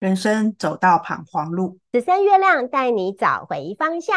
[0.00, 4.16] 人生走到彷徨路，十三月亮带你找回方向。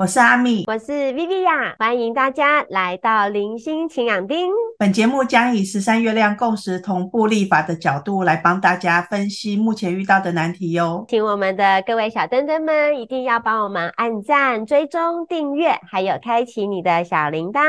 [0.00, 4.48] 我是阿米，我是 Viviya，欢迎大家来到零星晴养丁。
[4.78, 11.04] 本节目将以十三月亮共识同步立法的角度来帮大家分析目前遇到的难题哟。
[11.06, 17.60] 请我们的各位小灯灯们一定要帮我们按赞、追踪、订阅，还有开启你的小铃铛。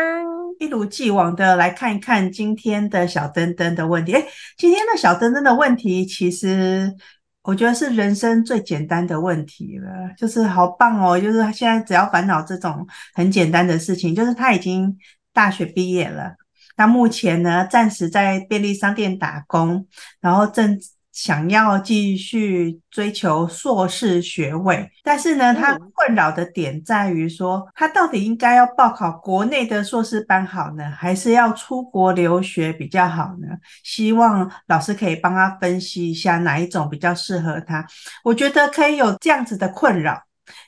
[0.57, 4.13] 一如既往的来看一看今天的小灯灯的问题。
[4.13, 4.25] 诶，
[4.55, 6.95] 今天的小灯灯的问题其实。
[7.43, 11.19] 我觉得是人生最简单的问题了，就是好棒哦！
[11.19, 14.97] 就是现在只要烦恼这种很简单的事情，就是他已经
[15.33, 16.35] 大学毕业了，
[16.77, 19.87] 那目前呢，暂时在便利商店打工，
[20.19, 20.79] 然后正。
[21.11, 33.47] 想要继续追求硕士学位，但是呢，他困扰的点在于说，他到底应该要报考国内的硕士班好呢，还是要出国留学比较好呢？
[33.83, 37.85] 希望老师可以帮他分析一下哪一种比较适合他。
[38.23, 40.17] 我觉得可以有这样子的困扰，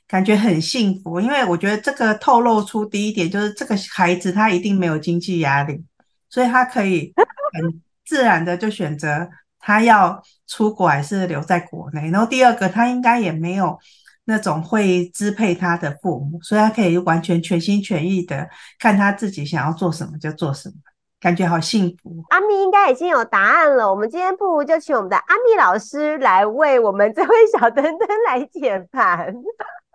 [0.08, 5.82] 感觉很幸福，因为我觉得这个透露出第一点就是这个孩子他一定没有经济压力，
[6.30, 7.14] 所以他可以
[7.54, 9.30] 很自然的就选择。
[9.66, 12.12] 他要出国还是留在国内？
[12.12, 13.80] 然后第二个，他应该也没有
[14.26, 20.76] 那种会支配他的父母，所以他可以完全全心全意的看他自己想要做什么就做什么，
[21.22, 22.24] 感觉好幸福。
[22.30, 29.34] 阿咪应该已经有答案了，我们今天不如就请我们的阿咪老师来为我们这位小灯灯来解盘。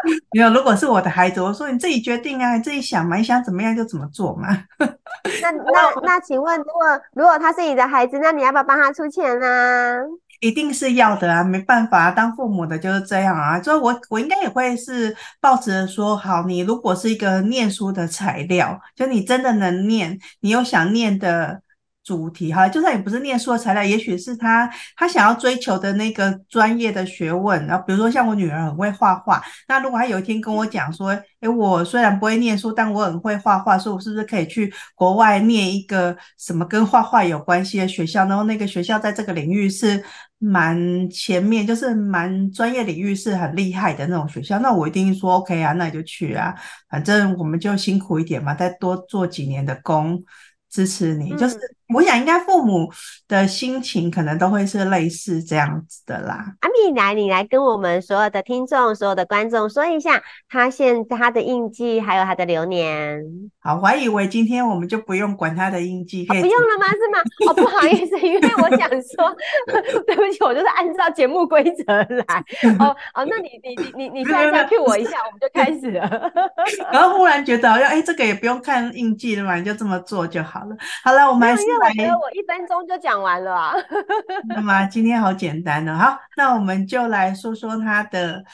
[0.32, 4.48] 没有，如果是我的孩子，我说你自己决定啊，你自己想嘛，你想怎么样就怎么做嘛。
[4.78, 9.46] 那那 那，请问，如果如果他是你的孩子，那你要不要帮他出钱呢？
[9.46, 9.98] 啊？
[10.40, 13.60] 一定是要的啊，没办法，当父母的就是这样啊。
[13.60, 21.60] 所以我我应该也会是抱着说，好，你如果是一个念书的材料，就你真的能念，你又想念的。
[22.09, 27.67] 主题哈，就算你不是念书的材料，也许是他他想要追求的那个专业的学问。
[27.67, 31.09] 然后比如说像我女儿很会画画，那如果她有一天跟我讲说，
[31.41, 38.24] 诶，我虽然不会念书，但我很会画画，说我是不是可以去国外念一个什么跟画画有关系的学校？
[38.24, 40.02] 然后那个学校在这个领域是
[40.39, 46.55] 蛮前面，就是蛮专业领域是很厉害的那种学校，那我一定说 OK 啊，那你就去啊，
[46.89, 50.24] 反正我们就辛苦一点嘛，再多做几年的工。
[50.70, 51.57] 支持你，就是
[51.94, 52.90] 我想应该父母
[53.26, 56.52] 的心情可能都会是类似这样子的啦。
[56.60, 63.22] 阿米来，你来跟我们所有的听众、所有的观众说一下，他现他的印记还有他的流年。
[63.60, 66.86] 好，我还以为今天我们就不用管他的印记，可以、哦、不用了吗？
[66.88, 67.18] 是吗？
[67.48, 69.36] 哦，不好意思，因为我想说，
[70.06, 72.44] 对不起，我就是按照节目规则来。
[72.78, 76.30] 哦哦，那你你你你你再 cue 我一下，我们就开始了。
[76.92, 80.60] 然后忽然觉得好像哎，这个也不用看印记了嘛，你就这么做就好。
[80.60, 83.74] 了，好了，我们还是我觉得我一分钟就讲完了啊。
[84.48, 88.44] 那么今天好简单呢，好，那我们就来说说他的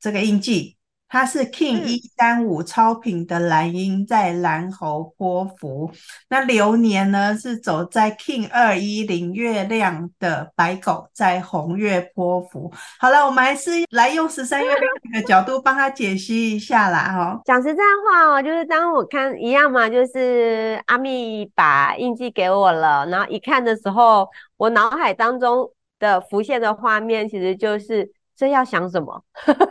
[0.00, 0.76] 这个印记。
[1.12, 5.92] 他是 King 一三五超频的蓝鹰在蓝猴波幅，
[6.30, 12.72] 那流年呢是走在 King 二一零月亮的白狗在红月波幅。
[12.98, 17.12] 好了，我们还是来用十三月亮的角度帮他解析一下啦。
[17.12, 28.10] 哈，讲实在话哦，就是当我看一样嘛，就是阿密把印记给我了，然后一看的时候，我脑海当中的浮现的画面其实就是。
[28.36, 29.22] 这要想什么？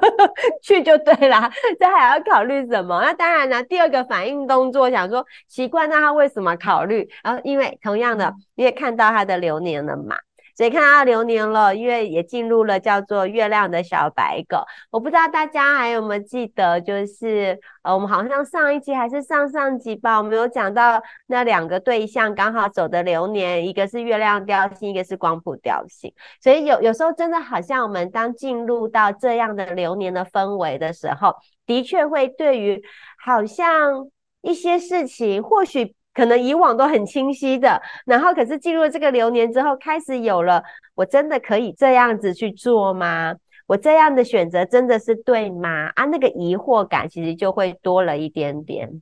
[0.62, 3.02] 去就对啦，这还要考虑什么？
[3.02, 7.10] 那当然了，第二个反应动作想说奇怪，那他为什么考虑？
[7.24, 10.16] 然后因为同样的，你也看到他的流年了嘛。
[10.62, 14.60] 所以看到流年了，因为也进入了叫做月亮的小白狗。
[14.92, 26.14] 我不知道大家还有没有记得，就是呃，我们好像上一集还是上上集吧，我们有讲到那两个对象刚好走的流年，一个是月亮调性，一个是光谱调性。
[26.40, 31.34] 所以有有时候真的好像我们当进入到这样的流年的氛围的时候，
[31.66, 32.80] 的确会对于
[33.18, 34.12] 好像
[34.42, 35.96] 一些事情，或许。
[36.14, 40.62] 可能以往都很清晰的，然后可是进入这个流年之后，开始有了，
[40.94, 43.34] 我真的可以这样子去做吗？
[43.66, 45.90] 我这样的选择真的是对吗？
[45.96, 49.02] 啊，那个疑惑感其实就会多了一点点，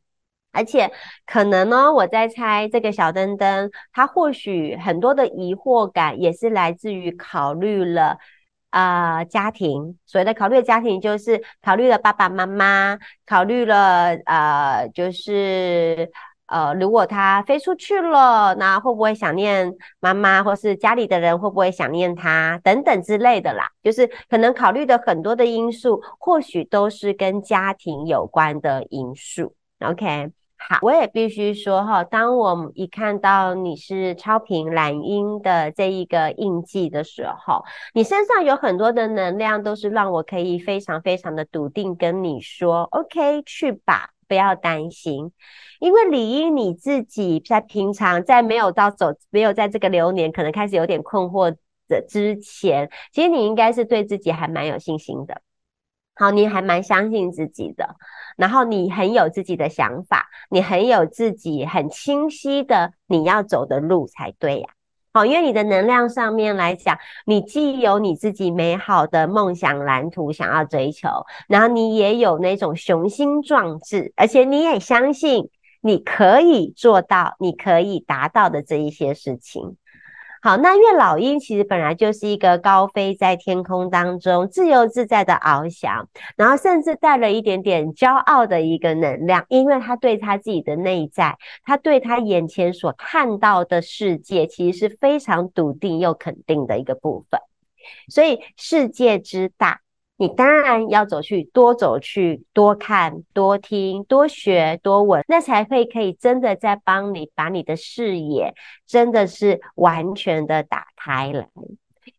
[0.51, 0.92] 而且
[1.25, 8.19] 可能呢，我在猜这个小灯灯，他或许很多的疑惑感也是来自于考虑了
[8.69, 16.12] 啊、家庭，所谓的考虑的家庭就是考虑了爸爸妈妈，考虑了呃就是。
[16.50, 23.69] 呃，如果他飞出去了，那会不会想念妈妈，或是家里的人会不会想念他等等之类的啦？
[23.84, 29.54] 就是可能考虑的很多的因素，或许都是跟家庭有关的因素。
[29.80, 37.63] OK，好，我也必须说哈，当我一看到你是超频蓝鹰的这一个印记的时候，
[37.94, 45.34] 你身上有很多的能量，都是让我可以非常非常的笃定跟你说，OK，去吧，不要担心，
[45.80, 51.54] 因为理应你自己在平常在没有到走，没有在这个流年可能开始有点困惑
[51.88, 55.42] 的之前，其实你应该是对自己还蛮有信心的。
[56.14, 57.96] 好，你还蛮相信自己的，
[58.38, 64.70] 然后你很有自己的想法，你很有自己很清晰的你要走的路才对呀。
[65.12, 71.10] 好，因为你的能量上面来讲，你既有你自己美好的梦想蓝图想要追求，
[71.48, 75.50] 然后你也有那种雄心壮志，而且你也相信
[75.82, 79.78] 你可以做到，你可以达到的这一些事情。
[80.41, 86.07] 好，那因为老鹰其实本来就是一个高飞在天空当中自由自在的翱翔，
[86.38, 97.41] 然后甚至带了一点点骄傲的一个能量，因为他对他自己的内在，他对他眼前所看到的世界，其实是非常笃定又肯定的一个部分，
[98.07, 99.81] 所以世界之大。
[100.19, 108.54] 你当然要走去，多走去，多看，多听，多学，多闻，那才会可以真的在帮你把你的视野
[108.86, 111.48] 真的是完全的打开来。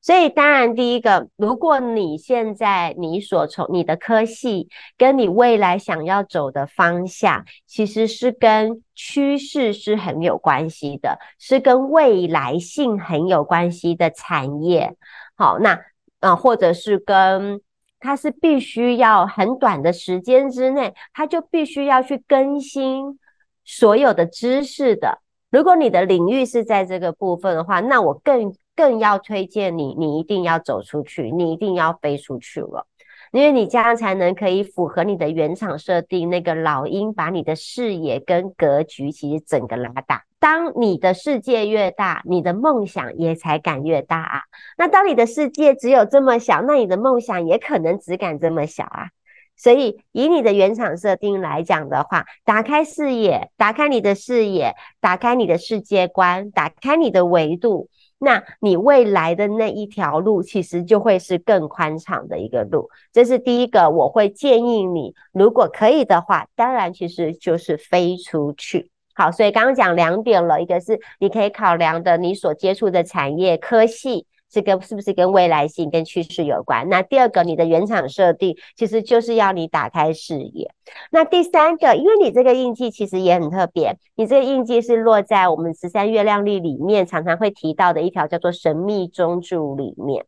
[0.01, 14.97] 所以，当然第一个，如果你现在你所从你的科系跟你未来想要走的方向，其实是跟趋势是很有关系的，是跟未来性很有关系的产业。
[15.35, 15.79] 好，那
[16.21, 17.61] 啊、或者是跟
[18.01, 23.19] 它是必须要很短的时间之内，它就必须要去更新
[23.65, 25.21] 所有的知识的。
[25.51, 32.87] 如果你的领域是在这个部分的话，那我更更要推荐你，你一定要走出去，你一定要飞出去了。
[33.33, 40.25] 因为你这样才能可以符合你的原厂设定，那个老鹰把你的视野跟格局其实整个拉大。
[40.41, 44.41] 当你的世界越大，你的梦想也才敢越大啊。
[44.77, 49.11] 那当你的世界只有这么小，那你的梦想也可能只敢这么小啊。
[49.57, 57.89] 所以以你的原厂设定来讲的话，打开视野，打开你的视野，打开你的世界观，打开你的维度。
[58.23, 62.91] 那你未来的那一条路，其实就会是更宽敞的一个路。
[63.11, 68.91] 这是第一个，我会建议你，如果可以的话，当然其实就是飞出去。
[69.15, 74.27] 好，所以刚刚讲两点了，一个是你可以考量的，你所接触的产业科系。
[74.51, 76.89] 这个是不是跟未来性、跟趋势有关？
[76.89, 80.75] 那第二个，你的原厂设定其实就是要你打开视野。
[81.13, 90.27] 那第三个，因为你这个印记其实也很特别，你这个印记是落在我们十三月亮历里面常常会提到的一条叫做神秘中柱里面。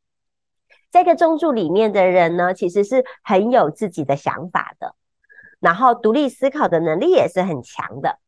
[0.93, 4.95] 这个中柱里面的人呢，其实是很有自己的想法的，
[5.59, 8.19] 然后独立思考的能力也是很强的。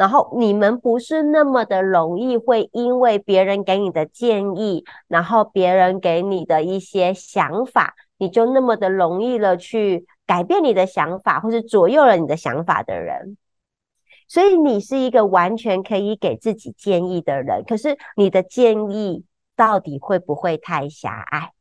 [0.00, 13.36] 然后你们不是那么的容易会因为别人给你的建议，然后别人给你的一些想法，你就那么的容易了去改变你的想法，或是左右了你的想法的人。
[14.26, 21.52] 所以你是一个完全可以给自己建议的人，可是你的建议到底会不会太狭隘？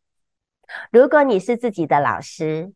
[0.92, 2.72] 如果你是自己的老师。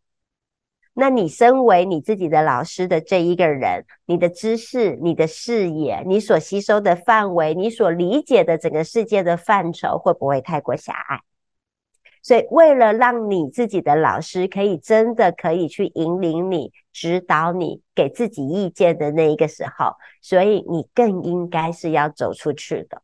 [0.95, 11.19] 那你身为你自己的老师的这一个人，你的知识、你的视野、你所吸收的范围、你所理解的整个世界的范畴，会不会太过狭隘？
[12.21, 23.01] 所以，为了让你自己的老师可以真的可以去引领你、指导你、给自己意见的那一个时候，所以你更应该是要走出去的，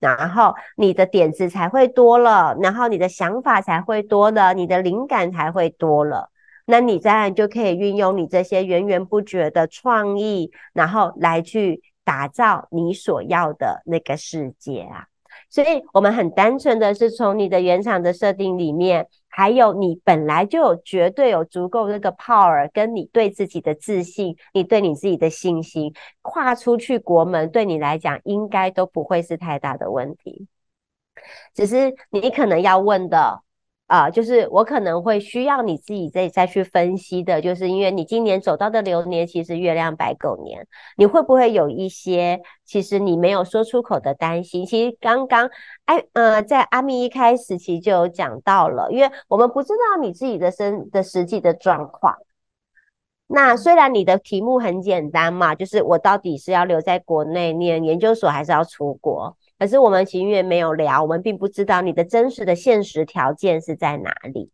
[0.00, 6.30] 然后你的点子才会多了，然后你的想法才会多了，你的灵感才会多了。
[6.66, 15.06] 那你当然就可以运用你这些源源不绝的创意，然后来去打造你所要的那个世界啊。
[15.50, 25.92] 所以，我们很单纯的是从你的原厂的设定里面，还有你本来就有绝对有足够那个 power，跟你对自己的自信，你对你自己的信心，
[26.22, 30.48] 跨出去国门，对你来讲应该都不会是太大的问题。
[31.54, 33.43] 只是你可能要问的。
[33.86, 44.64] 啊，就是我可能会需要你自己再再去分析的，就是因为你今年走到的流年其实月亮白狗年，你会不会有一些其实你没有说出口的担心？
[44.64, 45.50] 其实刚刚
[45.84, 52.16] 哎呃，在阿密一开始其实就有讲到了，因为我们不知道你自己的身的实际的状况。
[53.26, 59.36] 那虽然你的题目很简单嘛，就是我到底是要留在国内念研究所，还是要出国？
[59.58, 64.50] 可是我们其实也没有聊，我们并不知道你的真实的现实条件是在哪里。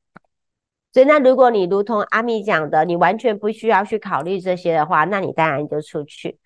[0.92, 6.38] 所以，那如果你如同阿米讲的，你完全不需要去考虑这些的话，那你当然就出去。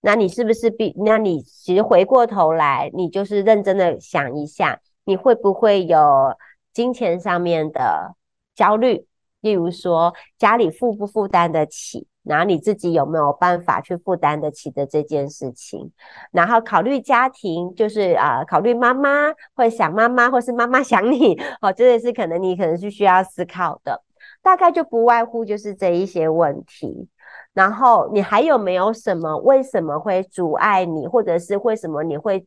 [0.00, 0.94] 那你是不是必？
[1.04, 6.34] 那你其实回过头来，你就是认真的想一下，你会不会有
[6.72, 8.14] 金钱上面的
[8.54, 9.06] 焦虑？
[9.40, 12.06] 例如说，家里负不负担得起？
[12.24, 15.92] 然后你自己有没有办法去负担得起的这件事情？
[16.32, 24.02] 然后考虑家庭，就是啊、考虑妈妈会想妈妈，或是妈妈想你，哦，这也是可能你可能是需要思考的。
[24.42, 27.08] 大概就不外乎就是这一些问题。
[27.52, 29.36] 然后你还有没有什么？
[29.38, 31.06] 为什么会阻碍你？
[31.06, 32.46] 或者是为什么你会？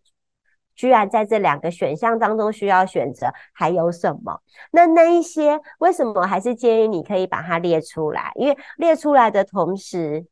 [0.78, 4.40] 居然在这两个选项当中需要选择，还有什么？
[4.72, 8.32] 那那一些为什么还是建议你可以把它列出来？
[8.36, 10.26] 因为列出来的同时，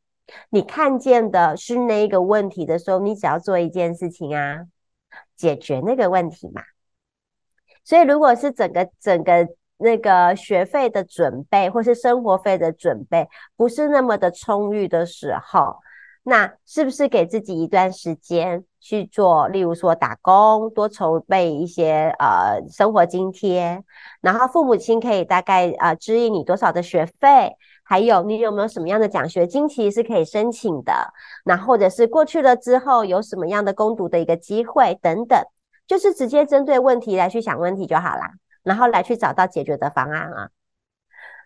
[0.50, 4.64] 你看见的是那一个问题的时候，你只要做一件事情啊，
[5.36, 6.62] 解决那个问题嘛。
[7.84, 9.46] 所以，如果是整个整个
[9.78, 15.76] 那个学费的准备，或是生活费的准备，不是那么的充裕的时候，
[16.28, 19.46] 那是不是给自己一段时间去做？
[19.46, 23.80] 例如说打工，多筹备一些呃生活津贴，
[24.20, 31.12] 然后父母亲可以大概呃支应你多少的学费，还有你有没有什么样的奖学金其实是可以申请的，
[31.44, 35.40] 那或者是过去了之后有什么样的攻读的一个机会等等，
[35.86, 38.32] 就是直接针对问题来去想问题就好啦，
[38.64, 40.48] 然后来去找到解决的方案啊，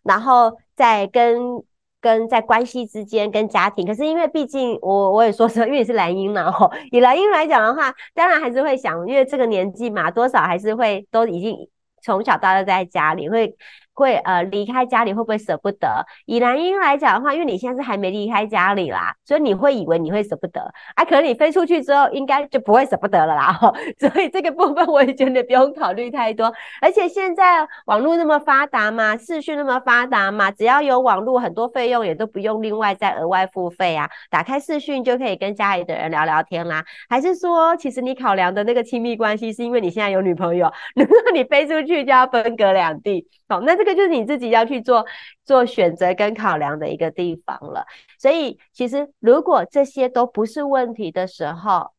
[0.03, 1.63] 然后再跟。
[2.01, 11.57] 跟在关系之间，跟家庭，可是因为毕竟我我也说说，因为你是蓝鹰嘛，吼，以蓝鹰来讲的话，当然还是会想，因为这个年纪嘛，多少还是会都已经
[12.03, 13.55] 从小到大在家里会。
[14.01, 16.05] 会呃离开家里会不会舍不得？
[16.25, 20.61] 以男婴来讲的话，因为你现在是还没离开家里啦，所以你会以为你会舍不得
[20.95, 21.05] 啊。
[21.05, 23.59] 可能你飞出去之后，应该就不会舍不得了啦。
[24.01, 26.53] 所以这个部分我也觉得不用考虑太多。
[26.81, 34.09] 而且现在网络那么发达嘛，视讯那么发达嘛，只要有网络，很多费用也都不用另外再额外付费啊。
[34.31, 36.85] 打开视讯就可以跟家里的人聊聊天啦。
[37.09, 43.27] 还是说，其实你考量的那个亲密关系，是因为你现在有女朋友，如果你飞出去就要分隔两地。
[43.51, 43.91] 好，那这个。
[43.97, 45.05] 就是你自己要去做
[45.45, 47.85] 做选择跟考量的一个地方了。
[48.17, 51.93] 所以，其实如果这些都不是问题的时候，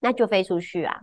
[0.00, 1.00] 那就飞出去啊。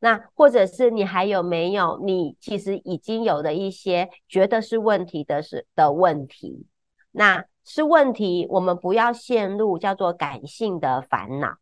[0.00, 6.66] 那或者是你还有没有你其实已经有的一些觉得是问题的是的问题？
[7.12, 11.58] 那是问题，我们不要陷入叫做感性的烦恼，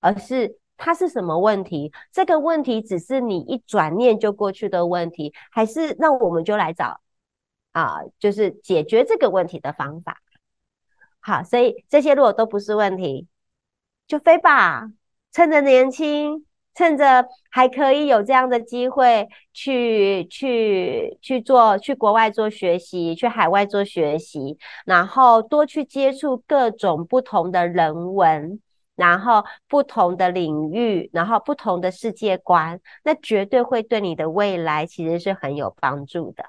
[0.00, 0.60] 而是。
[0.76, 1.92] 它是什么问题？
[2.12, 7.00] 这个问题只是你一转念就过去的问题，还是那我们就来找
[7.72, 10.20] 啊，就是解决这个问题的方法。
[11.20, 13.26] 好，所以这些如果都不是问题，
[14.06, 14.90] 就飞吧，
[15.32, 28.60] 趁着年轻，趁着还可以有这样的机会去去去做，去国外做学习，去海外做学习，然后多去接触各种不同的人文。
[28.96, 36.44] 然后不同的领域，然后不同的世界观，那绝对会对你的未来其实是很有帮助的。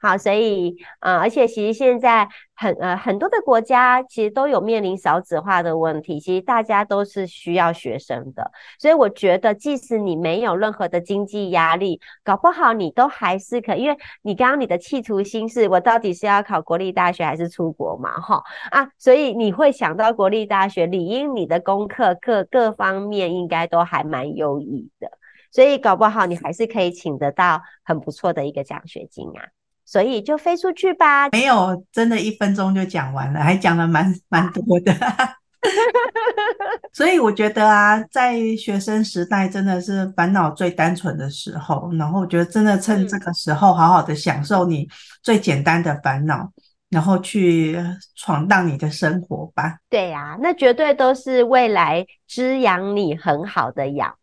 [0.00, 18.42] 好，所以呃，而且其实现在很呃很多的国家其实都有面临少子化的问题，其实大家都是需要学生的，所以我觉得即使你没有任何的经济压力，搞不好你都还是可以，因为你刚刚你的企图心是我到底是要考国立大学还是出国嘛，哈。
[18.70, 25.10] 啊，所以你会想到国立大学，理应你的功课各各方面应该都还蛮优异的，
[25.50, 29.48] 所以搞不好你还是可以请得到很不错的一个奖学金啊。
[29.88, 34.94] 所以就飞出去吧，没有，真的一分钟就讲完了，还讲了蛮蛮多的。
[36.92, 44.86] 所以我觉得啊，在学生时代真的是烦恼最单纯的时候，然后我觉得真的趁这个时候好好的享受你
[45.22, 46.52] 最简单的烦恼，
[46.90, 47.78] 然后去
[48.14, 49.78] 闯荡你的生活吧。
[49.88, 54.14] 对呀、啊，那绝对都是未来滋养你很好的养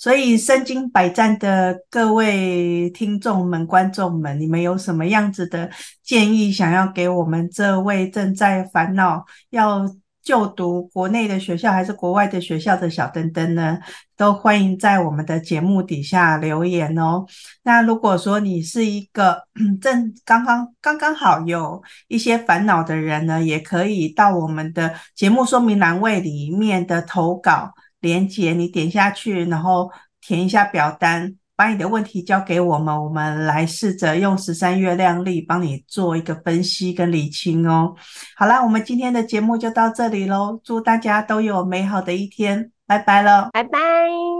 [0.00, 5.68] 所以，身经百战的各位听众们、观众们，你们有什么样子的
[6.04, 9.84] 建议，想要给我们这位正在烦恼要
[10.22, 13.80] 就读国内的学校还是国外的学校的小灯灯呢？
[14.16, 17.24] 都欢迎在我们的节目底下留言哦。
[17.64, 19.42] 那如果说你是一个
[19.82, 27.72] 正刚刚刚刚好有一些烦恼的人呢，也可以到我们的节目说明栏位里面的投稿。
[28.00, 29.90] 连接，你点下去，然后
[30.20, 37.94] 填一下表单，把你的问题交给我们，我们来试着用十三月亮历帮你做一个分析跟理清哦。
[38.36, 44.37] 好啦，我们今天的节目就到这里喽，祝大家都有美好的一天，拜拜了，拜拜。